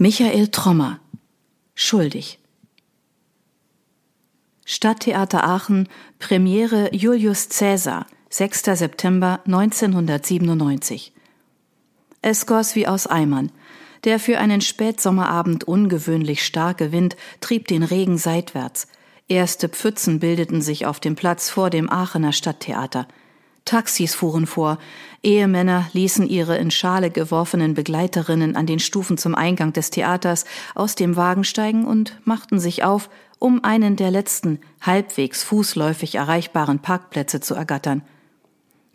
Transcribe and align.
Michael 0.00 0.46
Trommer 0.46 1.00
Schuldig 1.74 2.38
Stadttheater 4.64 5.42
Aachen 5.42 5.88
Premiere 6.20 6.94
Julius 6.94 7.48
Caesar 7.48 8.06
6. 8.30 8.62
September 8.78 9.40
1997 9.44 11.12
Es 12.22 12.46
goss 12.46 12.76
wie 12.76 12.86
aus 12.86 13.08
Eimern. 13.08 13.50
Der 14.04 14.20
für 14.20 14.38
einen 14.38 14.60
Spätsommerabend 14.60 15.64
ungewöhnlich 15.64 16.44
starke 16.44 16.92
Wind 16.92 17.16
trieb 17.40 17.66
den 17.66 17.82
Regen 17.82 18.18
seitwärts. 18.18 18.86
Erste 19.26 19.68
Pfützen 19.68 20.20
bildeten 20.20 20.62
sich 20.62 20.86
auf 20.86 21.00
dem 21.00 21.16
Platz 21.16 21.50
vor 21.50 21.70
dem 21.70 21.90
Aachener 21.90 22.32
Stadttheater. 22.32 23.08
Taxis 23.68 24.14
fuhren 24.14 24.46
vor, 24.46 24.78
Ehemänner 25.22 25.88
ließen 25.92 26.26
ihre 26.26 26.56
in 26.56 26.70
Schale 26.70 27.10
geworfenen 27.10 27.74
Begleiterinnen 27.74 28.56
an 28.56 28.64
den 28.64 28.78
Stufen 28.78 29.18
zum 29.18 29.34
Eingang 29.34 29.74
des 29.74 29.90
Theaters 29.90 30.46
aus 30.74 30.94
dem 30.94 31.16
Wagen 31.16 31.44
steigen 31.44 31.84
und 31.84 32.18
machten 32.24 32.58
sich 32.58 32.82
auf, 32.82 33.10
um 33.38 33.62
einen 33.64 33.96
der 33.96 34.10
letzten, 34.10 34.58
halbwegs 34.80 35.42
fußläufig 35.42 36.14
erreichbaren 36.14 36.78
Parkplätze 36.78 37.40
zu 37.40 37.54
ergattern. 37.54 38.02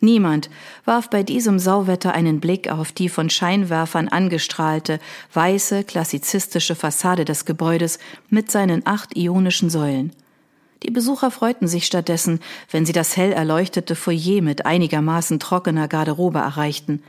Niemand 0.00 0.50
warf 0.84 1.08
bei 1.08 1.22
diesem 1.22 1.60
Sauwetter 1.60 2.12
einen 2.12 2.40
Blick 2.40 2.68
auf 2.68 2.90
die 2.90 3.08
von 3.08 3.30
Scheinwerfern 3.30 4.08
angestrahlte, 4.08 4.98
weiße, 5.32 5.84
klassizistische 5.84 6.74
Fassade 6.74 7.24
des 7.24 7.44
Gebäudes 7.44 8.00
mit 8.28 8.50
seinen 8.50 8.84
acht 8.86 9.16
ionischen 9.16 9.70
Säulen. 9.70 10.12
Die 10.84 10.90
Besucher 10.90 11.30
freuten 11.30 11.66
sich 11.66 11.86
stattdessen, 11.86 12.40
wenn 12.70 12.84
sie 12.84 12.92
das 12.92 13.16
hell 13.16 13.32
erleuchtete 13.32 13.94
Foyer 13.94 14.42
mit 14.42 14.66
einigermaßen 14.66 15.40
trockener 15.40 15.88
Garderobe 15.88 16.40
erreichten. 16.40 17.02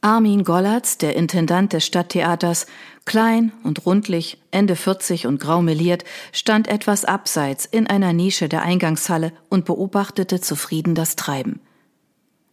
Armin 0.00 0.42
Gollatz, 0.42 0.98
der 0.98 1.14
Intendant 1.14 1.72
des 1.72 1.86
Stadttheaters, 1.86 2.66
klein 3.04 3.52
und 3.62 3.86
rundlich, 3.86 4.38
Ende 4.50 4.74
40 4.74 5.28
und 5.28 5.40
grau 5.40 5.62
meliert, 5.62 6.04
stand 6.32 6.66
etwas 6.66 7.04
abseits 7.04 7.66
in 7.66 7.86
einer 7.86 8.12
Nische 8.12 8.48
der 8.48 8.62
Eingangshalle 8.62 9.32
und 9.48 9.64
beobachtete 9.64 10.40
zufrieden 10.40 10.94
das 10.96 11.14
Treiben. 11.14 11.60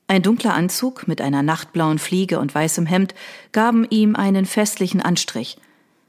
Ein 0.07 0.21
dunkler 0.21 0.53
Anzug 0.53 1.07
mit 1.07 1.21
einer 1.21 1.41
nachtblauen 1.41 1.97
Fliege 1.97 2.39
und 2.39 2.53
weißem 2.53 2.85
Hemd 2.85 3.15
gaben 3.51 3.87
ihm 3.89 4.15
einen 4.15 4.45
festlichen 4.45 5.01
Anstrich. 5.01 5.57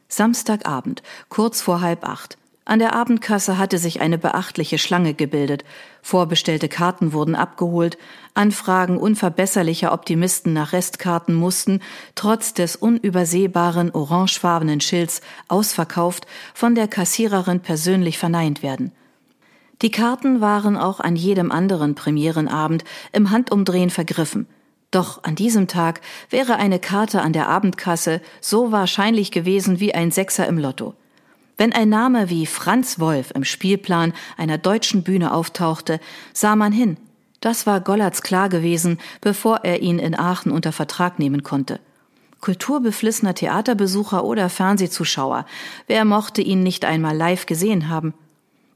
Samstagabend, 0.09 1.03
kurz 1.31 1.63
vor 1.63 1.81
halb 1.81 2.07
acht. 2.07 2.37
An 2.69 2.81
der 2.81 2.95
Abendkasse 2.95 3.59
hatte 3.59 3.79
sich 3.79 4.01
eine 4.01 4.19
beachtliche 4.19 4.79
Schlange 4.79 5.15
gebildet. 5.15 5.65
Vorbestellte 6.03 6.69
Karten 6.69 7.13
wurden 7.13 7.37
abgeholt. 7.37 7.97
Anfragen 8.35 8.99
unverbesserlicher 8.99 9.93
Optimisten 9.93 10.53
nach 10.53 10.73
Restkarten 10.73 11.33
mussten, 11.33 11.81
trotz 12.17 12.55
des 12.55 12.75
unübersehbaren 12.75 13.93
orangefarbenen 13.93 14.81
Schilds, 14.81 15.21
ausverkauft, 15.47 16.27
von 16.55 16.75
der 16.75 16.89
Kassiererin 16.89 17.61
persönlich 17.61 18.19
verneint 18.19 18.65
werden. 18.65 18.91
Die 19.81 19.93
Karten 19.93 20.41
waren 20.41 20.77
auch 20.77 20.99
an 20.99 21.15
jedem 21.15 21.53
anderen 21.53 21.95
Premierenabend 21.95 22.83
im 23.13 23.31
Handumdrehen 23.31 23.91
vergriffen. 23.91 24.49
Doch 24.91 25.23
an 25.23 25.37
diesem 25.37 25.69
Tag 25.69 26.01
wäre 26.31 26.57
eine 26.57 26.81
Karte 26.81 27.23
an 27.23 27.33
der 27.33 27.49
Abendkasse 27.49 28.21
so 28.41 28.73
wahrscheinlich 28.73 29.31
gewesen 29.31 29.79
wie 29.79 29.95
ein 29.95 30.11
Sechser 30.11 30.49
im 30.49 30.59
Lotto. 30.59 30.95
Wenn 31.59 31.73
ein 31.73 31.89
Name 31.89 32.29
wie 32.29 32.45
Franz 32.45 32.99
Wolf 32.99 33.31
im 33.35 33.45
Spielplan 33.45 34.13
einer 34.37 34.59
deutschen 34.59 35.03
Bühne 35.03 35.33
auftauchte, 35.33 36.01
sah 36.35 36.55
man 36.55 36.73
hin. 36.73 36.99
Das 37.41 37.67
war 37.67 37.81
Gollards 37.81 38.23
klar 38.23 38.49
gewesen, 38.49 38.99
bevor 39.21 39.61
er 39.65 39.81
ihn 39.81 39.99
in 39.99 40.19
Aachen 40.19 40.53
unter 40.53 40.73
Vertrag 40.73 41.19
nehmen 41.19 41.43
konnte. 41.43 41.81
Kulturbeflissener 42.41 43.35
Theaterbesucher 43.35 44.25
oder 44.25 44.51
Fernsehzuschauer, 44.51 45.47
wer 45.87 46.05
mochte 46.05 46.43
ihn 46.43 46.63
nicht 46.63 46.85
einmal 46.85 47.17
live 47.17 47.47
gesehen 47.47 47.89
haben? 47.89 48.13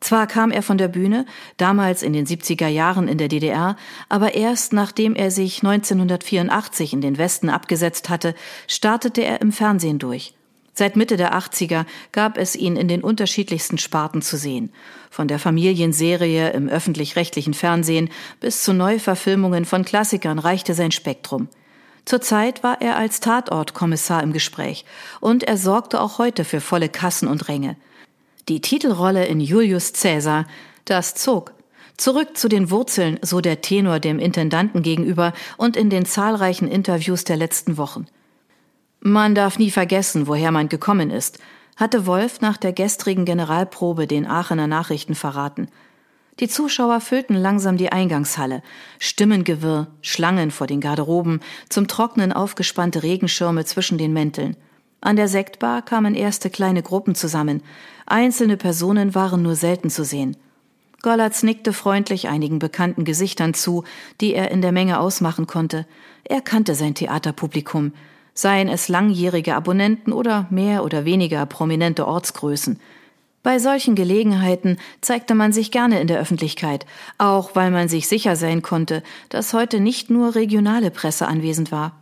Zwar 0.00 0.26
kam 0.26 0.50
er 0.50 0.62
von 0.62 0.78
der 0.78 0.88
Bühne, 0.88 1.26
damals 1.58 2.02
in 2.02 2.14
den 2.14 2.26
70er 2.26 2.68
Jahren 2.68 3.06
in 3.06 3.18
der 3.18 3.28
DDR, 3.28 3.76
aber 4.08 4.34
erst 4.34 4.72
nachdem 4.72 5.14
er 5.14 5.30
sich 5.30 5.58
1984 5.58 6.94
in 6.94 7.02
den 7.02 7.18
Westen 7.18 7.50
abgesetzt 7.50 8.08
hatte, 8.08 8.34
startete 8.66 9.22
er 9.22 9.42
im 9.42 9.52
Fernsehen 9.52 9.98
durch. 9.98 10.32
Seit 10.80 10.96
Mitte 10.96 11.18
der 11.18 11.34
80er 11.34 11.84
gab 12.10 12.38
es 12.38 12.56
ihn 12.56 12.74
in 12.76 12.88
den 12.88 13.02
unterschiedlichsten 13.02 13.76
Sparten 13.76 14.22
zu 14.22 14.38
sehen. 14.38 14.72
Von 15.10 15.28
der 15.28 15.38
Familienserie 15.38 16.52
im 16.52 16.70
öffentlich-rechtlichen 16.70 17.52
Fernsehen 17.52 18.08
bis 18.40 18.62
zu 18.62 18.72
Neuverfilmungen 18.72 19.66
von 19.66 19.84
Klassikern 19.84 20.38
reichte 20.38 20.72
sein 20.72 20.90
Spektrum. 20.90 21.48
Zurzeit 22.06 22.62
war 22.62 22.80
er 22.80 22.96
als 22.96 23.20
Tatortkommissar 23.20 24.22
im 24.22 24.32
Gespräch 24.32 24.86
und 25.20 25.42
er 25.42 25.58
sorgte 25.58 26.00
auch 26.00 26.16
heute 26.16 26.46
für 26.46 26.62
volle 26.62 26.88
Kassen 26.88 27.28
und 27.28 27.48
Ränge. 27.48 27.76
Die 28.48 28.62
Titelrolle 28.62 29.26
in 29.26 29.40
Julius 29.40 29.92
Caesar, 29.92 30.46
das 30.86 31.14
zog. 31.14 31.52
Zurück 31.98 32.38
zu 32.38 32.48
den 32.48 32.70
Wurzeln, 32.70 33.18
so 33.20 33.42
der 33.42 33.60
Tenor 33.60 34.00
dem 34.00 34.18
Intendanten 34.18 34.80
gegenüber 34.80 35.34
und 35.58 35.76
in 35.76 35.90
den 35.90 36.06
zahlreichen 36.06 36.68
Interviews 36.68 37.24
der 37.24 37.36
letzten 37.36 37.76
Wochen. 37.76 38.06
Man 39.00 39.34
darf 39.34 39.58
nie 39.58 39.70
vergessen, 39.70 40.26
woher 40.26 40.50
man 40.50 40.68
gekommen 40.68 41.10
ist, 41.10 41.38
hatte 41.76 42.04
Wolf 42.04 42.42
nach 42.42 42.58
der 42.58 42.74
gestrigen 42.74 43.24
Generalprobe 43.24 44.06
den 44.06 44.26
Aachener 44.26 44.66
Nachrichten 44.66 45.14
verraten. 45.14 45.68
Die 46.38 46.48
Zuschauer 46.48 47.00
füllten 47.00 47.34
langsam 47.34 47.78
die 47.78 47.92
Eingangshalle. 47.92 48.62
Stimmengewirr, 48.98 49.88
Schlangen 50.02 50.50
vor 50.50 50.66
den 50.66 50.80
Garderoben, 50.80 51.40
zum 51.70 51.88
Trocknen 51.88 52.32
aufgespannte 52.32 53.02
Regenschirme 53.02 53.64
zwischen 53.64 53.96
den 53.96 54.12
Mänteln. 54.12 54.56
An 55.00 55.16
der 55.16 55.28
Sektbar 55.28 55.80
kamen 55.80 56.14
erste 56.14 56.50
kleine 56.50 56.82
Gruppen 56.82 57.14
zusammen. 57.14 57.62
Einzelne 58.04 58.58
Personen 58.58 59.14
waren 59.14 59.42
nur 59.42 59.56
selten 59.56 59.88
zu 59.88 60.04
sehen. 60.04 60.36
Gollatz 61.00 61.42
nickte 61.42 61.72
freundlich 61.72 62.28
einigen 62.28 62.58
bekannten 62.58 63.06
Gesichtern 63.06 63.54
zu, 63.54 63.84
die 64.20 64.34
er 64.34 64.50
in 64.50 64.60
der 64.60 64.72
Menge 64.72 65.00
ausmachen 65.00 65.46
konnte. 65.46 65.86
Er 66.24 66.42
kannte 66.42 66.74
sein 66.74 66.94
Theaterpublikum 66.94 67.92
seien 68.40 68.68
es 68.68 68.88
langjährige 68.88 69.54
Abonnenten 69.54 70.12
oder 70.12 70.46
mehr 70.50 70.84
oder 70.84 71.04
weniger 71.04 71.44
prominente 71.46 72.06
Ortsgrößen. 72.06 72.80
Bei 73.42 73.58
solchen 73.58 73.94
Gelegenheiten 73.94 74.76
zeigte 75.00 75.34
man 75.34 75.52
sich 75.52 75.70
gerne 75.70 76.00
in 76.00 76.06
der 76.06 76.20
Öffentlichkeit, 76.20 76.84
auch 77.16 77.54
weil 77.54 77.70
man 77.70 77.88
sich 77.88 78.06
sicher 78.06 78.36
sein 78.36 78.60
konnte, 78.60 79.02
dass 79.30 79.54
heute 79.54 79.80
nicht 79.80 80.10
nur 80.10 80.34
regionale 80.34 80.90
Presse 80.90 81.26
anwesend 81.26 81.72
war. 81.72 81.92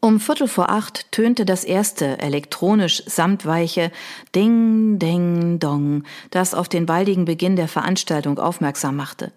Um 0.00 0.18
Viertel 0.18 0.48
vor 0.48 0.70
acht 0.70 1.12
tönte 1.12 1.44
das 1.44 1.62
erste 1.62 2.18
elektronisch 2.18 3.02
samtweiche 3.06 3.92
Ding, 4.34 4.98
Ding, 4.98 5.58
Dong, 5.58 6.04
das 6.30 6.54
auf 6.54 6.68
den 6.68 6.86
baldigen 6.86 7.26
Beginn 7.26 7.54
der 7.54 7.68
Veranstaltung 7.68 8.38
aufmerksam 8.38 8.96
machte. 8.96 9.30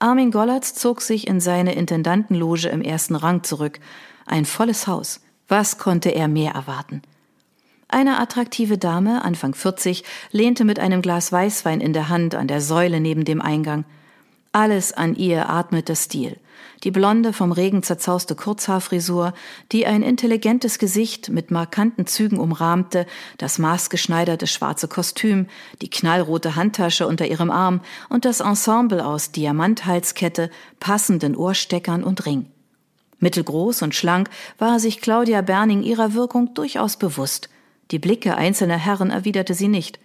Armin 0.00 0.32
Gollatz 0.32 0.74
zog 0.74 1.00
sich 1.00 1.28
in 1.28 1.40
seine 1.40 1.74
Intendantenloge 1.76 2.68
im 2.68 2.82
ersten 2.82 3.14
Rang 3.14 3.44
zurück. 3.44 3.78
Ein 4.26 4.44
volles 4.44 4.88
Haus. 4.88 5.20
Was 5.48 5.78
konnte 5.78 6.10
er 6.10 6.28
mehr 6.28 6.52
erwarten? 6.52 7.02
Eine 7.88 8.18
attraktive 8.18 8.78
Dame, 8.78 9.22
Anfang 9.22 9.54
40, 9.54 10.02
lehnte 10.30 10.64
mit 10.64 10.78
einem 10.78 11.02
Glas 11.02 11.30
Weißwein 11.30 11.80
in 11.80 11.92
der 11.92 12.08
Hand 12.08 12.34
an 12.34 12.48
der 12.48 12.60
Säule 12.62 13.00
neben 13.00 13.26
dem 13.26 13.42
Eingang. 13.42 13.84
Alles 14.50 14.92
an 14.92 15.14
ihr 15.14 15.50
atmete 15.50 15.96
Stil. 15.96 16.38
Die 16.84 16.90
blonde, 16.90 17.32
vom 17.32 17.52
Regen 17.52 17.82
zerzauste 17.82 18.34
Kurzhaarfrisur, 18.34 19.34
die 19.72 19.86
ein 19.86 20.02
intelligentes 20.02 20.78
Gesicht 20.78 21.28
mit 21.28 21.50
markanten 21.50 22.06
Zügen 22.06 22.38
umrahmte, 22.38 23.06
das 23.38 23.58
maßgeschneiderte 23.58 24.46
schwarze 24.46 24.88
Kostüm, 24.88 25.46
die 25.80 25.90
knallrote 25.90 26.56
Handtasche 26.56 27.06
unter 27.06 27.26
ihrem 27.26 27.50
Arm 27.50 27.80
und 28.08 28.24
das 28.24 28.40
Ensemble 28.40 29.04
aus 29.04 29.32
Diamanthalskette, 29.32 30.50
passenden 30.80 31.36
Ohrsteckern 31.36 32.02
und 32.02 32.26
Ring. 32.26 32.51
Mittelgroß 33.22 33.82
und 33.82 33.94
schlank 33.94 34.28
war 34.58 34.78
sich 34.78 35.00
Claudia 35.00 35.40
Berning 35.40 35.82
ihrer 35.82 36.12
Wirkung 36.12 36.52
durchaus 36.54 36.96
bewusst. 36.96 37.48
Die 37.90 37.98
Blicke 37.98 38.36
einzelner 38.36 38.76
Herren 38.76 39.10
erwiderte 39.10 39.54
sie 39.54 39.68
nicht. 39.68 39.98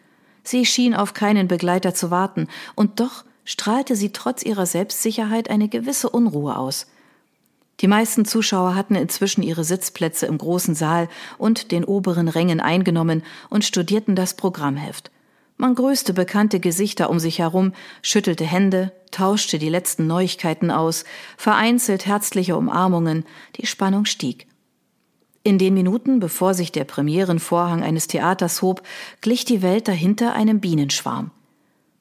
Sie 0.43 0.65
schien 0.65 0.93
auf 0.93 1.13
keinen 1.13 1.47
Begleiter 1.47 1.93
zu 1.93 2.11
warten, 2.11 2.47
und 2.75 2.99
doch 3.01 3.25
strahlte 3.43 3.95
sie 3.95 4.11
trotz 4.11 4.43
ihrer 4.43 4.65
Selbstsicherheit 4.65 5.49
eine 5.49 5.67
gewisse 5.67 6.09
Unruhe 6.09 6.57
aus. 6.57 6.87
Die 7.81 7.87
meisten 7.87 8.25
Zuschauer 8.25 8.75
hatten 8.75 8.95
inzwischen 8.95 9.43
ihre 9.43 9.63
Sitzplätze 9.63 10.25
im 10.25 10.37
großen 10.37 10.73
Saal 10.73 11.09
und 11.37 11.71
den 11.71 11.85
oberen 11.85 12.27
Rängen 12.27 12.59
eingenommen 12.59 13.23
und 13.49 13.65
studierten 13.65 14.15
das 14.15 14.35
Programmheft. 14.35 15.11
Man 15.59 15.73
grüßte 15.73 16.13
bekannte 16.13 16.59
Gesichter 16.59 17.09
um 17.09 17.19
sich 17.19 17.39
herum, 17.39 17.73
schüttelte 18.03 18.45
Hände, 18.45 18.93
tauschte 19.09 19.57
die 19.57 19.69
letzten 19.69 20.05
Neuigkeiten 20.05 20.69
aus, 20.69 21.03
vereinzelt 21.35 22.05
herzliche 22.05 22.55
Umarmungen, 22.55 23.25
die 23.55 23.65
Spannung 23.65 24.05
stieg. 24.05 24.47
In 25.41 25.57
den 25.57 25.73
Minuten, 25.73 26.19
bevor 26.19 26.53
sich 26.53 26.71
der 26.71 26.83
Premierenvorhang 26.83 27.81
eines 27.81 28.07
Theaters 28.07 28.61
hob, 28.61 28.83
glich 29.21 29.45
die 29.45 29.63
Welt 29.63 29.87
dahinter 29.87 30.33
einem 30.33 30.59
Bienenschwarm. 30.59 31.31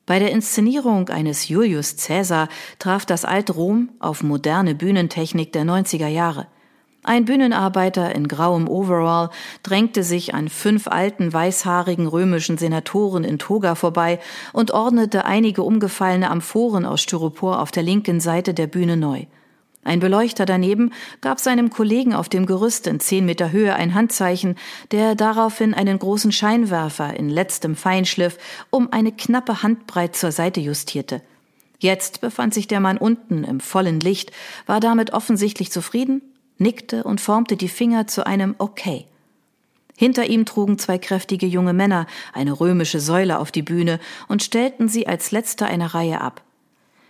Bei 0.05 0.19
der 0.19 0.33
Inszenierung 0.33 1.09
eines 1.09 1.49
Julius 1.49 1.97
Caesar 1.97 2.49
traf 2.79 3.07
das 3.07 3.25
alte 3.25 3.55
Rom 3.55 3.91
auf 4.01 4.23
moderne 4.23 4.75
Bühnentechnik 4.75 5.53
der 5.53 5.65
90er 5.65 6.09
Jahre. 6.09 6.47
Ein 7.07 7.25
Bühnenarbeiter 7.25 8.17
in 8.17 8.27
grauem 8.27 8.69
Overall 8.69 9.31
drängte 9.63 10.03
sich 10.03 10.35
an 10.35 10.49
fünf 10.49 10.89
alten 10.89 11.33
weißhaarigen 11.33 12.09
römischen 12.09 12.59
Senatoren 12.59 13.23
in 13.23 13.39
Toga 13.39 13.77
vorbei 13.77 14.19
und 14.53 14.73
ordnete 14.73 15.25
einige 15.25 15.63
umgefallene 15.63 16.29
Amphoren 16.29 16.85
aus 16.85 17.01
Styropor 17.01 17.61
auf 17.61 17.71
der 17.71 17.85
linken 17.85 18.19
Seite 18.19 18.55
der 18.55 18.67
Bühne 18.67 18.97
neu. 18.97 19.27
Ein 19.85 20.01
Beleuchter 20.01 20.47
daneben 20.47 20.93
gab 21.21 21.39
seinem 21.39 21.71
Kollegen 21.71 22.13
auf 22.13 22.29
dem 22.29 22.45
Gerüst 22.45 22.89
in 22.89 22.99
zehn 22.99 23.25
Meter 23.25 23.53
Höhe 23.53 23.77
ein 23.77 23.95
Handzeichen, 23.95 24.57
der 24.91 25.15
daraufhin 25.15 25.75
einen 25.75 26.01
großen 26.01 26.33
Scheinwerfer 26.33 27.15
in 27.15 27.29
letztem 27.29 27.77
Feinschliff 27.77 28.37
um 28.71 28.93
eine 28.93 29.13
knappe 29.13 29.63
Handbreit 29.63 30.17
zur 30.17 30.33
Seite 30.33 30.59
justierte. 30.59 31.23
Jetzt 31.79 32.21
befand 32.21 32.53
sich 32.53 32.67
der 32.67 32.81
Mann 32.81 32.99
unten 32.99 33.45
im 33.45 33.61
vollen 33.61 34.01
Licht, 34.01 34.33
war 34.67 34.81
damit 34.81 35.13
offensichtlich 35.13 35.71
zufrieden 35.71 36.21
nickte 36.59 37.05
und 37.05 37.21
formte 37.21 37.57
die 37.57 37.69
Finger 37.69 38.07
zu 38.07 38.27
einem 38.27 38.55
Okay. 38.59 39.07
Hinter 39.97 40.27
ihm 40.27 40.45
trugen 40.45 40.79
zwei 40.79 40.99
kräftige 40.99 41.47
junge 41.47 41.73
Männer 41.73 42.07
eine 42.35 42.53
römische 42.53 43.01
Säule 43.01 43.39
auf 43.39 43.51
die 43.51 43.63
Bühne 43.63 43.99
und 44.29 44.43
stellten 44.43 44.89
sie 44.89 45.07
als 45.07 45.31
letzte 45.31 45.67
eine 45.67 45.95
Reihe 45.95 46.21
ab. 46.21 46.43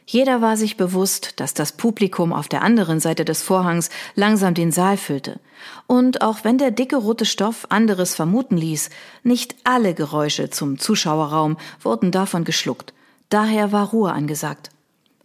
Jeder 0.09 0.41
war 0.41 0.57
sich 0.57 0.77
bewusst, 0.77 1.41
dass 1.41 1.53
das 1.53 1.73
Publikum 1.73 2.33
auf 2.33 2.47
der 2.47 2.63
anderen 2.63 3.01
Seite 3.01 3.25
des 3.25 3.43
Vorhangs 3.43 3.91
langsam 4.15 4.55
den 4.55 4.71
Saal 4.71 4.97
füllte. 4.97 5.41
Und 5.89 6.23
auch 6.23 6.45
wenn 6.45 6.59
der 6.59 6.71
dicke 6.71 6.95
rote 6.95 7.27
Stoff 7.27 7.67
anderes 7.71 8.15
vermuten 8.15 8.57
ließ, 8.57 8.91
nicht 9.25 9.57
alle 9.65 9.95
Geräusche 9.95 10.49
zum 10.49 10.79
Zuschauerraum 10.79 11.57
wurden 11.83 12.13
davon 12.13 12.45
geschluckt. 12.45 12.95
Daher 13.31 13.73
war 13.73 13.91
Ruhe 13.91 14.13
angesagt. 14.13 14.71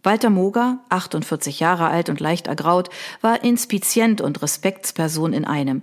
Walter 0.02 0.30
Moger, 0.30 0.78
48 0.88 1.60
Jahre 1.60 1.88
alt 1.88 2.08
und 2.08 2.18
leicht 2.18 2.48
ergraut, 2.48 2.90
war 3.20 3.44
Inspizient 3.44 4.20
und 4.20 4.42
Respektsperson 4.42 5.32
in 5.32 5.44
einem. 5.44 5.82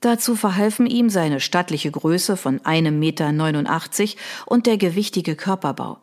Dazu 0.00 0.34
verhalfen 0.34 0.86
ihm 0.86 1.10
seine 1.10 1.40
stattliche 1.40 1.90
Größe 1.90 2.36
von 2.36 2.64
einem 2.64 2.98
Meter 2.98 3.32
89 3.32 4.16
und 4.46 4.66
der 4.66 4.78
gewichtige 4.78 5.36
Körperbau. 5.36 5.98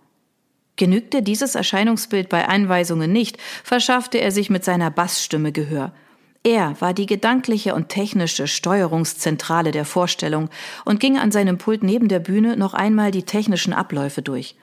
Genügte 0.75 1.23
dieses 1.23 1.55
Erscheinungsbild 1.55 2.29
bei 2.29 2.47
Einweisungen 2.47 3.11
nicht, 3.11 3.37
verschaffte 3.63 4.19
er 4.19 4.31
sich 4.31 4.51
mit 4.51 4.63
seiner 4.63 4.91
Bassstimme 4.91 5.51
Gehör. 5.51 5.91
Er 6.43 6.79
war 6.79 6.93
die 6.93 7.07
gedankliche 7.07 7.73
und 7.73 7.89
technische 7.89 8.47
Steuerungszentrale 8.47 9.71
der 9.71 9.85
Vorstellung 9.85 10.49
und 10.85 10.99
ging 10.99 11.17
an 11.17 11.31
seinem 11.31 11.57
Pult 11.57 11.83
neben 11.83 12.07
der 12.07 12.19
Bühne 12.19 12.55
noch 12.55 12.75
einmal 12.75 13.09
die 13.09 13.23
technischen 13.23 13.73
Abläufe 13.73 14.21
durch. 14.21 14.55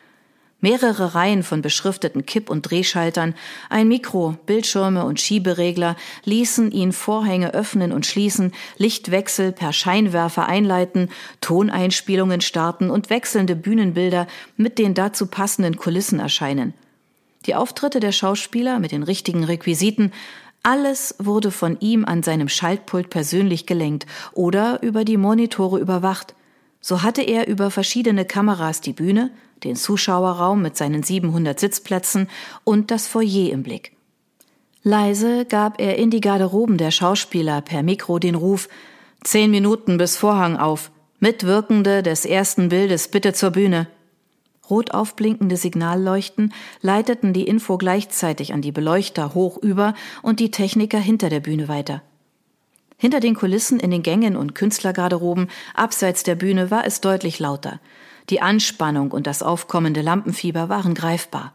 Mehrere 0.65 1.15
Reihen 1.15 1.43
von 1.43 1.61
beschrifteten 1.61 2.25
Kipp- 2.25 2.49
und 2.49 2.63
Drehschaltern, 2.63 3.35
ein 3.69 3.87
Mikro, 3.87 4.39
Bildschirme 4.47 5.05
und 5.05 5.21
Schieberegler 5.21 5.95
ließen 6.25 6.73
ihn 6.73 6.93
Vorhänge 6.93 7.53
öffnen 7.53 7.93
und 7.93 8.07
schließen, 8.07 8.51
Lichtwechsel 8.79 9.53
per 9.53 9.75
Scheinwerfer 9.75 10.47
einleiten, 10.47 11.11
Toneinspielungen 11.43 12.41
starten 12.41 12.89
und 12.89 13.11
wechselnde 13.11 13.57
Bühnenbilder 13.57 14.27
mit 14.57 14.79
den 14.79 14.95
dazu 14.95 15.27
passenden 15.27 15.77
Kulissen 15.77 16.19
erscheinen. 16.19 16.73
Die 17.45 17.55
Auftritte 17.55 18.01
der 18.01 18.13
Schauspieler 18.13 18.79
mit 18.79 18.91
den 18.91 19.03
richtigen 19.03 19.45
Requisiten 19.45 20.13
alles 20.63 21.15
wurde 21.19 21.51
von 21.51 21.79
ihm 21.81 22.07
an 22.07 22.23
seinem 22.23 22.49
Schaltpult 22.49 23.11
persönlich 23.11 23.67
gelenkt 23.67 24.07
oder 24.33 24.83
über 24.83 25.05
die 25.05 25.19
Monitore 25.19 25.79
überwacht. 25.79 26.35
So 26.81 27.03
hatte 27.03 27.21
er 27.21 27.49
über 27.49 27.71
verschiedene 27.71 28.25
Kameras 28.25 28.81
die 28.81 28.95
Bühne, 28.95 29.31
den 29.63 29.77
Zuschauerraum 29.77 30.63
mit 30.63 30.77
seinen 30.77 31.03
700 31.03 31.59
Sitzplätzen 31.61 32.29
und 32.65 32.91
das 32.91 33.07
Foyer 33.07 33.51
im 33.51 33.63
Blick. 33.63 33.93
Leise 34.83 35.45
gab 35.47 35.81
er 35.81 35.97
in 35.97 36.11
die 36.11 36.21
Garderoben 36.21 36.77
der 36.77 36.91
Schauspieler 36.91 37.63
per 37.63 37.83
Mikro 37.83 38.19
den 38.19 38.35
Ruf 38.35 38.69
Zehn 39.23 39.51
Minuten 39.51 39.97
bis 39.97 40.19
Vorhang 40.19 40.59
auf. 40.59 40.91
Mitwirkende 41.19 42.03
des 42.03 42.27
ersten 42.27 42.69
Bildes 42.69 43.09
bitte 43.09 43.33
zur 43.33 43.53
Bühne. 43.53 43.89
Rot 44.69 44.91
aufblinkende 44.91 45.57
Signalleuchten 45.57 46.53
leiteten 46.83 47.33
die 47.33 47.47
Info 47.47 47.79
gleichzeitig 47.79 48.53
an 48.53 48.61
die 48.61 48.73
Beleuchter 48.73 49.33
hoch 49.33 49.57
über 49.57 49.95
und 50.23 50.41
die 50.41 50.51
Techniker 50.51 50.99
hinter 50.99 51.31
der 51.31 51.41
Bühne 51.41 51.69
weiter. 51.69 52.03
Hinter 52.99 53.21
den 53.21 53.35
Kulissen 53.35 53.81
in 53.81 53.91
den 53.91 54.03
Gängen 54.03 54.37
und 54.37 54.55
Künstlergarderoben 54.55 55.49
abseits 55.75 56.23
der 56.23 56.35
Bühne 56.35 56.71
war 56.71 56.87
es 56.87 57.01
deutlich 57.01 57.39
lauter. 57.39 57.81
Die 58.31 58.41
Anspannung 58.41 59.11
und 59.11 59.27
das 59.27 59.43
aufkommende 59.43 60.01
Lampenfieber 60.01 60.69
waren 60.69 60.95
greifbar. 60.95 61.53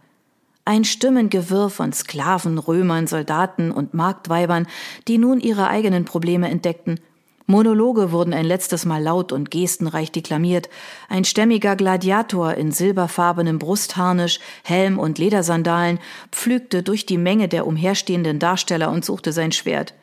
Ein 0.65 0.83
Stimmengewirr 0.83 1.71
von 1.71 1.93
Sklaven, 1.93 2.59
Römern, 2.59 3.07
Soldaten 3.07 3.71
und 3.71 3.95
Marktweibern, 3.95 4.67
die 5.07 5.17
nun 5.17 5.39
ihre 5.39 5.67
eigenen 5.67 6.05
Probleme 6.05 6.47
entdeckten. 6.47 6.99
Monologe 7.47 8.11
wurden 8.11 8.35
ein 8.35 8.45
letztes 8.45 8.85
Mal 8.85 9.01
laut 9.01 9.31
und 9.31 9.49
gestenreich 9.49 10.11
deklamiert. 10.11 10.69
Ein 11.09 11.25
stämmiger 11.25 11.75
Gladiator 11.75 12.53
in 12.53 12.71
silberfarbenem 12.71 13.57
Brustharnisch, 13.57 14.39
Helm 14.63 14.99
und 14.99 15.17
Ledersandalen 15.17 15.97
pflügte 16.31 16.83
durch 16.83 17.07
die 17.07 17.17
Menge 17.17 17.47
der 17.47 17.65
umherstehenden 17.65 18.37
Darsteller 18.37 18.91
und 18.91 19.03
suchte 19.03 19.33
sein 19.33 19.51
Schwert. 19.51 19.95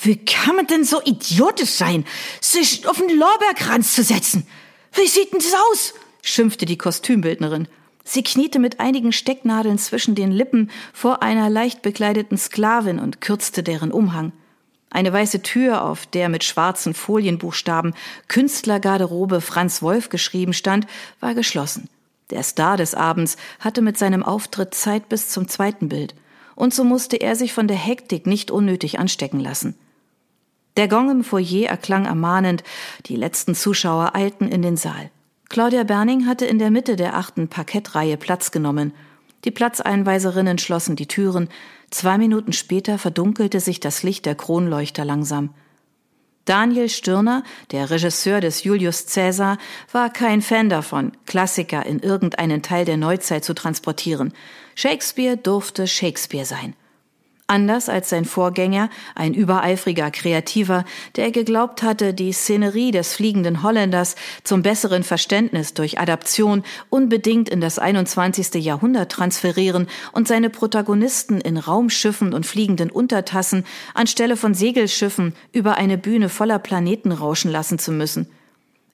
Wie 0.00 0.16
kann 0.16 0.56
man 0.56 0.66
denn 0.66 0.84
so 0.84 1.02
idiotisch 1.04 1.72
sein, 1.72 2.06
sich 2.40 2.88
auf 2.88 2.96
den 2.96 3.18
Lorbeerkranz 3.18 3.94
zu 3.94 4.02
setzen? 4.02 4.46
Wie 4.92 5.06
sieht 5.06 5.32
denn 5.32 5.40
das 5.40 5.54
aus? 5.70 5.94
schimpfte 6.22 6.66
die 6.66 6.78
Kostümbildnerin. 6.78 7.68
Sie 8.04 8.22
kniete 8.22 8.58
mit 8.58 8.80
einigen 8.80 9.12
Stecknadeln 9.12 9.78
zwischen 9.78 10.14
den 10.14 10.32
Lippen 10.32 10.70
vor 10.92 11.22
einer 11.22 11.50
leicht 11.50 11.82
bekleideten 11.82 12.38
Sklavin 12.38 12.98
und 12.98 13.20
kürzte 13.20 13.62
deren 13.62 13.92
Umhang. 13.92 14.32
Eine 14.90 15.12
weiße 15.12 15.42
Tür, 15.42 15.84
auf 15.84 16.06
der 16.06 16.30
mit 16.30 16.44
schwarzen 16.44 16.94
Folienbuchstaben 16.94 17.94
Künstlergarderobe 18.28 19.42
Franz 19.42 19.82
Wolf 19.82 20.08
geschrieben 20.08 20.54
stand, 20.54 20.86
war 21.20 21.34
geschlossen. 21.34 21.90
Der 22.30 22.42
Star 22.42 22.76
des 22.76 22.94
Abends 22.94 23.36
hatte 23.60 23.82
mit 23.82 23.98
seinem 23.98 24.22
Auftritt 24.22 24.74
Zeit 24.74 25.08
bis 25.08 25.28
zum 25.28 25.48
zweiten 25.48 25.88
Bild, 25.88 26.14
und 26.54 26.74
so 26.74 26.84
musste 26.84 27.16
er 27.16 27.36
sich 27.36 27.52
von 27.52 27.68
der 27.68 27.76
Hektik 27.76 28.26
nicht 28.26 28.50
unnötig 28.50 28.98
anstecken 28.98 29.40
lassen. 29.40 29.78
Der 30.78 30.86
Gong 30.86 31.10
im 31.10 31.24
Foyer 31.24 31.68
erklang 31.68 32.04
ermahnend, 32.04 32.62
die 33.06 33.16
letzten 33.16 33.56
Zuschauer 33.56 34.14
eilten 34.14 34.46
in 34.46 34.62
den 34.62 34.76
Saal. 34.76 35.10
Claudia 35.48 35.82
Berning 35.82 36.26
hatte 36.26 36.46
in 36.46 36.60
der 36.60 36.70
Mitte 36.70 36.94
der 36.94 37.16
achten 37.16 37.48
Parkettreihe 37.48 38.16
Platz 38.16 38.52
genommen. 38.52 38.92
Die 39.44 39.50
Platzeinweiserinnen 39.50 40.56
schlossen 40.58 40.94
die 40.94 41.08
Türen. 41.08 41.48
Zwei 41.90 42.16
Minuten 42.16 42.52
später 42.52 42.96
verdunkelte 42.96 43.58
sich 43.58 43.80
das 43.80 44.04
Licht 44.04 44.24
der 44.24 44.36
Kronleuchter 44.36 45.04
langsam. 45.04 45.50
Daniel 46.44 46.88
Stirner, 46.88 47.42
der 47.72 47.90
Regisseur 47.90 48.40
des 48.40 48.62
Julius 48.62 49.06
Caesar, 49.06 49.58
war 49.90 50.10
kein 50.10 50.42
Fan 50.42 50.68
davon, 50.68 51.10
Klassiker 51.26 51.84
in 51.86 51.98
irgendeinen 51.98 52.62
Teil 52.62 52.84
der 52.84 52.98
Neuzeit 52.98 53.44
zu 53.44 53.52
transportieren. 53.52 54.32
Shakespeare 54.76 55.36
durfte 55.36 55.88
Shakespeare 55.88 56.46
sein. 56.46 56.76
Anders 57.50 57.88
als 57.88 58.10
sein 58.10 58.26
Vorgänger, 58.26 58.90
ein 59.14 59.32
übereifriger 59.32 60.10
Kreativer, 60.10 60.84
der 61.16 61.30
geglaubt 61.30 61.82
hatte, 61.82 62.12
die 62.12 62.30
Szenerie 62.34 62.90
des 62.90 63.14
fliegenden 63.14 63.62
Holländers 63.62 64.16
zum 64.44 64.60
besseren 64.60 65.02
Verständnis 65.02 65.72
durch 65.72 65.98
Adaption 65.98 66.62
unbedingt 66.90 67.48
in 67.48 67.62
das 67.62 67.78
21. 67.78 68.62
Jahrhundert 68.62 69.10
transferieren 69.10 69.88
und 70.12 70.28
seine 70.28 70.50
Protagonisten 70.50 71.40
in 71.40 71.56
Raumschiffen 71.56 72.34
und 72.34 72.44
fliegenden 72.44 72.90
Untertassen 72.90 73.64
anstelle 73.94 74.36
von 74.36 74.52
Segelschiffen 74.52 75.32
über 75.50 75.78
eine 75.78 75.96
Bühne 75.96 76.28
voller 76.28 76.58
Planeten 76.58 77.12
rauschen 77.12 77.50
lassen 77.50 77.78
zu 77.78 77.92
müssen. 77.92 78.28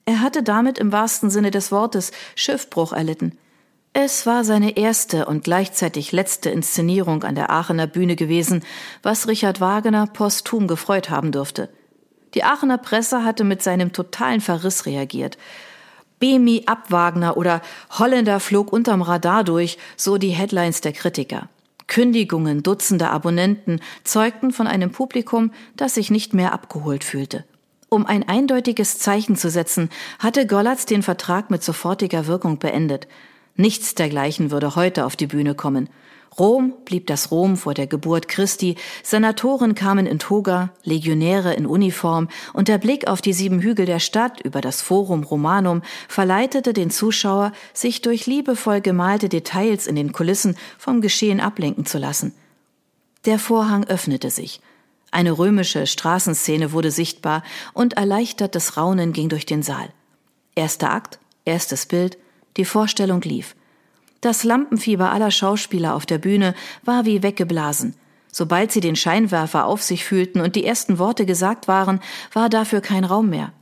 Er 0.05 0.21
hatte 0.21 0.43
damit 0.43 0.77
im 0.77 0.93
wahrsten 0.93 1.29
Sinne 1.29 1.51
des 1.51 1.73
Wortes 1.73 2.13
Schiffbruch 2.35 2.93
erlitten. 2.93 3.37
Es 3.97 4.25
war 4.25 4.43
seine 4.43 4.75
erste 4.75 5.25
und 5.25 5.45
gleichzeitig 5.45 6.11
letzte 6.11 6.49
Inszenierung 6.49 7.23
an 7.23 7.33
der 7.33 7.49
Aachener 7.49 7.87
Bühne 7.87 8.17
gewesen, 8.17 8.61
was 9.03 9.29
Richard 9.29 9.61
Wagner 9.61 10.05
posthum 10.05 10.67
gefreut 10.67 11.09
haben 11.09 11.31
dürfte. 11.31 11.69
Die 12.33 12.43
Aachener 12.43 12.77
Presse 12.77 13.23
hatte 13.23 13.45
mit 13.45 13.63
seinem 13.63 13.93
totalen 13.93 14.41
Verriss 14.41 14.85
reagiert. 14.85 15.37
Bemi 16.19 16.63
ab 16.65 16.91
Wagner 16.91 17.37
oder 17.37 17.61
Holländer 17.89 18.41
flog 18.41 18.73
unterm 18.73 19.01
Radar 19.01 19.45
durch, 19.45 19.77
so 19.95 20.17
die 20.17 20.31
Headlines 20.31 20.81
der 20.81 20.91
Kritiker. 20.91 21.47
Kündigungen 21.87 22.63
dutzender 22.63 23.11
Abonnenten 23.11 23.79
zeugten 24.03 24.51
von 24.51 24.67
einem 24.67 24.91
Publikum, 24.91 25.53
das 25.77 25.95
sich 25.95 26.11
nicht 26.11 26.33
mehr 26.33 26.51
abgeholt 26.51 27.05
fühlte. 27.05 27.45
Um 27.87 28.05
ein 28.05 28.27
eindeutiges 28.27 28.99
Zeichen 28.99 29.37
zu 29.37 29.49
setzen, 29.49 29.89
hatte 30.19 30.47
Gollatz 30.47 30.85
den 30.85 31.01
Vertrag 31.01 31.49
mit 31.49 31.63
sofortiger 31.63 32.27
Wirkung 32.27 32.59
beendet. 32.59 33.07
Nichts 33.55 33.95
dergleichen 33.95 34.51
würde 34.51 34.75
heute 34.75 35.05
auf 35.05 35.15
die 35.15 35.27
Bühne 35.27 35.55
kommen. 35.55 35.89
Rom 36.37 36.73
blieb 36.83 37.07
das 37.07 37.31
Rom 37.31 37.55
vor 37.55 37.73
der 37.73 37.87
Geburt 37.87 38.27
Christi, 38.27 38.75
Senatoren 39.03 39.73
kamen 39.73 40.05
in 40.05 40.19
Toga, 40.19 40.71
Legionäre 40.83 41.53
in 41.53 41.65
Uniform 41.65 42.27
und 42.51 42.67
der 42.67 42.77
Blick 42.77 43.07
auf 43.07 43.21
die 43.21 43.31
sieben 43.31 43.61
Hügel 43.61 43.85
der 43.85 43.99
Stadt 43.99 44.41
über 44.41 44.59
das 44.59 44.81
Forum 44.81 45.23
Romanum 45.23 45.81
verleitete 46.09 46.73
den 46.73 46.91
Zuschauer, 46.91 47.53
sich 47.73 48.01
durch 48.01 48.25
liebevoll 48.25 48.81
gemalte 48.81 49.29
Details 49.29 49.87
in 49.87 49.95
den 49.95 50.11
Kulissen 50.11 50.57
vom 50.77 50.99
Geschehen 50.99 51.39
ablenken 51.39 51.85
zu 51.85 51.99
lassen. 51.99 52.33
Der 53.23 53.39
Vorhang 53.39 53.85
öffnete 53.85 54.29
sich. 54.29 54.59
Eine 55.11 55.37
römische 55.37 55.87
Straßenszene 55.87 56.73
wurde 56.73 56.91
sichtbar 56.91 57.43
und 57.73 57.93
erleichtertes 57.93 58.75
Raunen 58.75 59.13
ging 59.13 59.29
durch 59.29 59.45
den 59.45 59.63
Saal. 59.63 59.87
Erster 60.55 60.91
Akt, 60.91 61.19
erstes 61.45 61.85
Bild, 61.85 62.17
die 62.57 62.65
Vorstellung 62.65 63.21
lief. 63.21 63.55
Das 64.21 64.43
Lampenfieber 64.43 65.11
aller 65.11 65.31
Schauspieler 65.31 65.95
auf 65.95 66.05
der 66.05 66.17
Bühne 66.17 66.55
war 66.83 67.05
wie 67.05 67.21
weggeblasen. 67.21 67.95
Sobald 68.31 68.71
sie 68.71 68.81
den 68.81 68.95
Scheinwerfer 68.95 69.65
auf 69.65 69.81
sich 69.81 70.03
fühlten 70.03 70.41
und 70.41 70.55
die 70.55 70.65
ersten 70.65 70.99
Worte 70.99 71.25
gesagt 71.25 71.67
waren, 71.67 72.01
war 72.33 72.49
dafür 72.49 72.81
kein 72.81 73.05
Raum 73.05 73.29
mehr. 73.29 73.53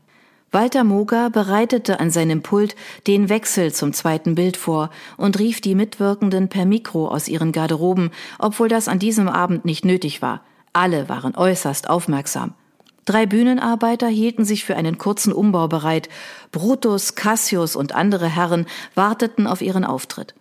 Walter 0.52 0.84
Moger 0.84 1.30
bereitete 1.32 2.00
an 2.00 2.12
seinem 2.12 2.44
Pult 2.44 2.76
den 3.08 3.28
Wechsel 3.28 3.74
zum 3.74 3.92
zweiten 3.92 4.36
Bild 4.36 4.56
vor 4.56 4.92
und 5.18 5.40
rief 5.40 5.62
die 5.62 5.74
Mitwirkenden 5.74 6.48
per 6.48 6.66
Mikro 6.66 7.08
aus 7.08 7.28
ihren 7.28 7.52
Garderoben, 7.52 8.12
obwohl 8.38 8.68
das 8.68 8.88
an 8.88 9.00
diesem 9.00 9.28
Abend 9.28 9.66
nicht 9.66 9.84
nötig 9.84 10.22
war. 10.22 10.42
Alle 10.72 11.10
waren 11.10 11.36
äußerst 11.36 11.90
aufmerksam. 11.90 12.54
Drei 13.06 13.26
Bühnenarbeiter 13.26 14.08
hielten 14.08 14.46
sich 14.46 14.64
für 14.64 14.78
einen 14.78 14.98
kurzen 14.98 15.34
Umbau 15.34 15.68
bereit. 15.68 16.08
Brutus, 16.52 17.16
Cassius 17.16 17.76
und 17.76 17.94
andere 17.94 18.28
Herren 18.28 18.66
warteten 18.96 19.46
auf 19.46 19.62
ihren 19.62 19.84
Auftritt. 19.84 20.34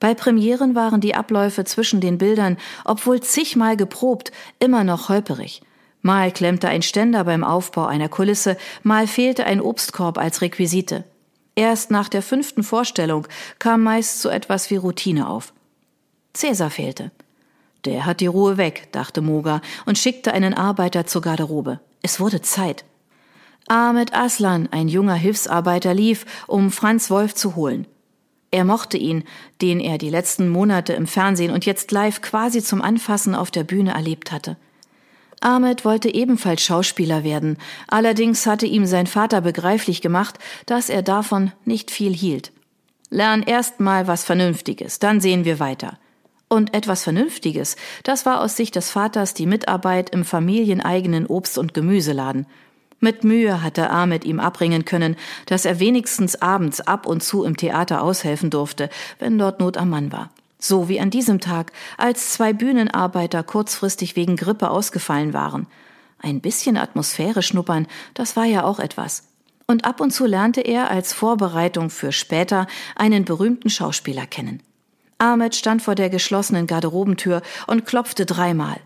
Bei 0.00 0.14
Premieren 0.14 0.74
waren 0.74 1.00
die 1.00 1.14
Abläufe 1.14 1.64
zwischen 1.64 2.00
den 2.00 2.18
Bildern, 2.18 2.56
obwohl 2.84 3.20
zigmal 3.20 3.76
geprobt, 3.76 4.32
immer 4.58 4.84
noch 4.84 5.08
holperig. 5.08 5.60
Mal 6.00 6.30
klemmte 6.30 6.68
ein 6.68 6.82
Ständer 6.82 7.24
beim 7.24 7.42
Aufbau 7.42 7.86
einer 7.86 8.08
Kulisse, 8.08 8.56
mal 8.82 9.06
fehlte 9.06 9.44
ein 9.44 9.60
Obstkorb 9.60 10.16
als 10.16 10.40
Requisite. 10.40 11.04
Erst 11.56 11.90
nach 11.90 12.08
der 12.08 12.22
fünften 12.22 12.62
Vorstellung 12.62 13.26
kam 13.58 13.82
meist 13.82 14.22
so 14.22 14.28
etwas 14.28 14.70
wie 14.70 14.76
Routine 14.76 15.28
auf. 15.28 15.52
Cäsar 16.32 16.70
fehlte. 16.70 17.10
Der 17.84 18.06
hat 18.06 18.20
die 18.20 18.26
Ruhe 18.26 18.56
weg, 18.56 18.88
dachte 18.92 19.20
Moga 19.20 19.60
und 19.84 19.98
schickte 19.98 20.32
einen 20.32 20.54
Arbeiter 20.54 21.06
zur 21.06 21.22
Garderobe. 21.22 21.80
Es 22.02 22.20
wurde 22.20 22.40
Zeit. 22.42 22.84
Ahmed 23.68 24.14
Aslan, 24.14 24.68
ein 24.70 24.88
junger 24.88 25.14
Hilfsarbeiter, 25.14 25.92
lief, 25.92 26.24
um 26.46 26.70
Franz 26.70 27.10
Wolf 27.10 27.34
zu 27.34 27.54
holen. 27.54 27.86
Er 28.50 28.64
mochte 28.64 28.96
ihn, 28.96 29.24
den 29.60 29.78
er 29.78 29.98
die 29.98 30.08
letzten 30.08 30.48
Monate 30.48 30.94
im 30.94 31.06
Fernsehen 31.06 31.52
und 31.52 31.66
jetzt 31.66 31.92
live 31.92 32.22
quasi 32.22 32.62
zum 32.62 32.80
Anfassen 32.80 33.34
auf 33.34 33.50
der 33.50 33.64
Bühne 33.64 33.92
erlebt 33.92 34.32
hatte. 34.32 34.56
Ahmed 35.40 35.84
wollte 35.84 36.12
ebenfalls 36.12 36.62
Schauspieler 36.62 37.22
werden, 37.24 37.58
allerdings 37.86 38.46
hatte 38.46 38.66
ihm 38.66 38.86
sein 38.86 39.06
Vater 39.06 39.40
begreiflich 39.40 40.00
gemacht, 40.00 40.38
dass 40.66 40.88
er 40.88 41.02
davon 41.02 41.52
nicht 41.64 41.90
viel 41.90 42.14
hielt. 42.14 42.52
Lern 43.10 43.42
erst 43.42 43.80
mal 43.80 44.06
was 44.06 44.24
Vernünftiges, 44.24 44.98
dann 44.98 45.20
sehen 45.20 45.44
wir 45.44 45.60
weiter. 45.60 45.98
Und 46.48 46.74
etwas 46.74 47.04
Vernünftiges, 47.04 47.76
das 48.04 48.24
war 48.24 48.40
aus 48.40 48.56
Sicht 48.56 48.74
des 48.74 48.90
Vaters 48.90 49.34
die 49.34 49.46
Mitarbeit 49.46 50.10
im 50.10 50.24
familieneigenen 50.24 51.26
Obst- 51.26 51.58
und 51.58 51.74
Gemüseladen. 51.74 52.46
Mit 53.00 53.22
Mühe 53.22 53.62
hatte 53.62 53.90
Ahmed 53.90 54.24
ihm 54.24 54.40
abbringen 54.40 54.84
können, 54.84 55.16
dass 55.46 55.66
er 55.66 55.78
wenigstens 55.78 56.40
abends 56.40 56.80
ab 56.80 57.06
und 57.06 57.22
zu 57.22 57.44
im 57.44 57.56
Theater 57.56 58.02
aushelfen 58.02 58.50
durfte, 58.50 58.88
wenn 59.18 59.38
dort 59.38 59.60
Not 59.60 59.76
am 59.76 59.90
Mann 59.90 60.10
war. 60.10 60.30
So 60.58 60.88
wie 60.88 60.98
an 60.98 61.10
diesem 61.10 61.38
Tag, 61.38 61.70
als 61.96 62.30
zwei 62.30 62.52
Bühnenarbeiter 62.52 63.44
kurzfristig 63.44 64.16
wegen 64.16 64.34
Grippe 64.34 64.70
ausgefallen 64.70 65.32
waren. 65.32 65.68
Ein 66.18 66.40
bisschen 66.40 66.76
Atmosphäre 66.76 67.42
schnuppern, 67.42 67.86
das 68.14 68.34
war 68.34 68.44
ja 68.44 68.64
auch 68.64 68.80
etwas. 68.80 69.28
Und 69.68 69.84
ab 69.84 70.00
und 70.00 70.10
zu 70.10 70.26
lernte 70.26 70.62
er 70.62 70.90
als 70.90 71.12
Vorbereitung 71.12 71.90
für 71.90 72.10
später 72.10 72.66
einen 72.96 73.24
berühmten 73.24 73.70
Schauspieler 73.70 74.26
kennen. 74.26 74.62
Ahmed 75.18 75.56
stand 75.56 75.82
vor 75.82 75.96
der 75.96 76.10
geschlossenen 76.10 76.66
Garderobentür 76.66 77.42
und 77.66 77.84
klopfte 77.84 78.24
dreimal. 78.24 78.80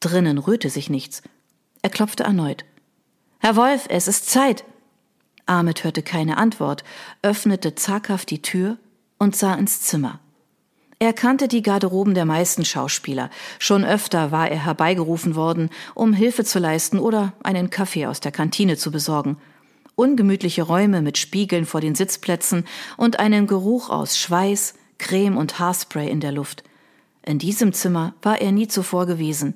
Drinnen 0.00 0.38
rührte 0.38 0.70
sich 0.70 0.88
nichts. 0.88 1.22
Er 1.82 1.90
klopfte 1.90 2.22
erneut. 2.22 2.64
Herr 3.40 3.56
Wolf, 3.56 3.86
es 3.88 4.06
ist 4.06 4.30
Zeit. 4.30 4.64
Ahmed 5.46 5.82
hörte 5.82 6.02
keine 6.02 6.36
Antwort, 6.36 6.84
öffnete 7.22 7.74
zaghaft 7.74 8.30
die 8.30 8.42
Tür 8.42 8.76
und 9.18 9.34
sah 9.34 9.54
ins 9.54 9.80
Zimmer. 9.82 10.20
Er 11.00 11.12
kannte 11.12 11.46
die 11.46 11.62
Garderoben 11.62 12.14
der 12.14 12.24
meisten 12.24 12.64
Schauspieler. 12.64 13.30
Schon 13.60 13.84
öfter 13.84 14.32
war 14.32 14.50
er 14.50 14.64
herbeigerufen 14.64 15.36
worden, 15.36 15.70
um 15.94 16.12
Hilfe 16.12 16.44
zu 16.44 16.58
leisten 16.58 16.98
oder 16.98 17.32
einen 17.42 17.70
Kaffee 17.70 18.06
aus 18.06 18.18
der 18.20 18.32
Kantine 18.32 18.76
zu 18.76 18.90
besorgen. 18.90 19.38
Ungemütliche 19.94 20.62
Räume 20.62 21.00
mit 21.00 21.16
Spiegeln 21.16 21.66
vor 21.66 21.80
den 21.80 21.94
Sitzplätzen 21.94 22.64
und 22.96 23.20
einen 23.20 23.46
Geruch 23.46 23.90
aus 23.90 24.18
Schweiß, 24.18 24.74
Creme 24.98 25.36
und 25.36 25.58
Haarspray 25.58 26.10
in 26.10 26.20
der 26.20 26.32
Luft. 26.32 26.64
In 27.24 27.38
diesem 27.38 27.72
Zimmer 27.72 28.14
war 28.22 28.40
er 28.40 28.52
nie 28.52 28.68
zuvor 28.68 29.06
gewesen. 29.06 29.54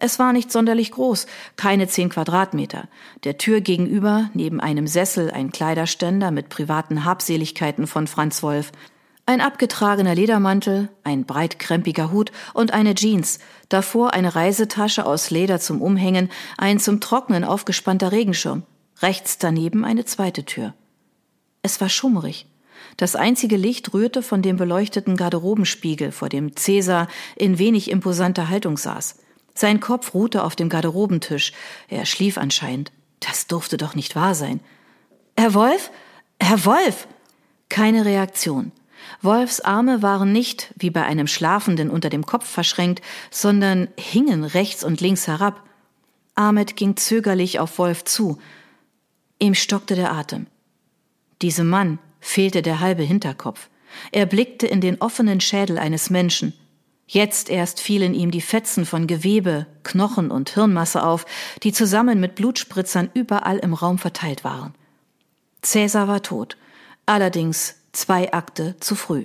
Es 0.00 0.20
war 0.20 0.32
nicht 0.32 0.52
sonderlich 0.52 0.92
groß, 0.92 1.26
keine 1.56 1.88
zehn 1.88 2.08
Quadratmeter. 2.08 2.88
Der 3.24 3.36
Tür 3.36 3.60
gegenüber, 3.60 4.30
neben 4.32 4.60
einem 4.60 4.86
Sessel, 4.86 5.30
ein 5.32 5.50
Kleiderständer 5.50 6.30
mit 6.30 6.48
privaten 6.48 7.04
Habseligkeiten 7.04 7.88
von 7.88 8.06
Franz 8.06 8.42
Wolf. 8.44 8.70
Ein 9.26 9.40
abgetragener 9.40 10.14
Ledermantel, 10.14 10.88
ein 11.02 11.24
breitkrempiger 11.24 12.12
Hut 12.12 12.30
und 12.54 12.72
eine 12.72 12.94
Jeans, 12.94 13.40
davor 13.68 14.14
eine 14.14 14.36
Reisetasche 14.36 15.04
aus 15.04 15.30
Leder 15.30 15.58
zum 15.58 15.82
Umhängen, 15.82 16.30
ein 16.56 16.78
zum 16.78 17.00
Trocknen 17.00 17.44
aufgespannter 17.44 18.12
Regenschirm, 18.12 18.62
rechts 19.02 19.36
daneben 19.36 19.84
eine 19.84 20.04
zweite 20.04 20.44
Tür. 20.44 20.74
Es 21.62 21.80
war 21.80 21.88
schummerig. 21.88 22.46
Das 22.96 23.16
einzige 23.16 23.56
Licht 23.56 23.92
rührte 23.94 24.22
von 24.22 24.42
dem 24.42 24.56
beleuchteten 24.56 25.16
Garderobenspiegel, 25.16 26.12
vor 26.12 26.28
dem 26.28 26.56
Cäsar 26.56 27.08
in 27.36 27.58
wenig 27.58 27.90
imposanter 27.90 28.48
Haltung 28.48 28.76
saß. 28.76 29.16
Sein 29.54 29.80
Kopf 29.80 30.14
ruhte 30.14 30.44
auf 30.44 30.56
dem 30.56 30.68
Garderobentisch. 30.68 31.52
Er 31.88 32.06
schlief 32.06 32.38
anscheinend. 32.38 32.92
Das 33.20 33.46
durfte 33.46 33.76
doch 33.76 33.94
nicht 33.94 34.14
wahr 34.14 34.34
sein. 34.34 34.60
Herr 35.36 35.54
Wolf? 35.54 35.90
Herr 36.40 36.64
Wolf! 36.64 37.08
Keine 37.68 38.04
Reaktion. 38.04 38.72
Wolfs 39.20 39.60
Arme 39.60 40.02
waren 40.02 40.32
nicht, 40.32 40.72
wie 40.76 40.90
bei 40.90 41.02
einem 41.02 41.26
Schlafenden, 41.26 41.90
unter 41.90 42.08
dem 42.08 42.24
Kopf 42.24 42.46
verschränkt, 42.46 43.02
sondern 43.30 43.88
hingen 43.98 44.44
rechts 44.44 44.84
und 44.84 45.00
links 45.00 45.26
herab. 45.26 45.62
Ahmed 46.34 46.76
ging 46.76 46.96
zögerlich 46.96 47.58
auf 47.58 47.78
Wolf 47.78 48.04
zu. 48.04 48.38
Ihm 49.40 49.54
stockte 49.54 49.96
der 49.96 50.12
Atem. 50.12 50.46
Diesem 51.42 51.68
Mann 51.68 51.98
fehlte 52.20 52.62
der 52.62 52.80
halbe 52.80 53.02
Hinterkopf. 53.02 53.68
Er 54.12 54.26
blickte 54.26 54.66
in 54.66 54.80
den 54.80 55.00
offenen 55.00 55.40
Schädel 55.40 55.78
eines 55.78 56.10
Menschen. 56.10 56.52
Jetzt 57.06 57.48
erst 57.48 57.80
fielen 57.80 58.12
ihm 58.12 58.30
die 58.30 58.42
Fetzen 58.42 58.84
von 58.84 59.06
Gewebe, 59.06 59.66
Knochen 59.82 60.30
und 60.30 60.50
Hirnmasse 60.50 61.02
auf, 61.02 61.24
die 61.62 61.72
zusammen 61.72 62.20
mit 62.20 62.34
Blutspritzern 62.34 63.10
überall 63.14 63.58
im 63.58 63.72
Raum 63.72 63.96
verteilt 63.98 64.44
waren. 64.44 64.74
Cäsar 65.62 66.06
war 66.06 66.22
tot, 66.22 66.58
allerdings 67.06 67.76
zwei 67.92 68.32
Akte 68.32 68.76
zu 68.80 68.94
früh. 68.94 69.24